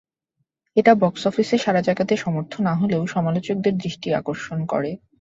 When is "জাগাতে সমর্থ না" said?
1.81-2.73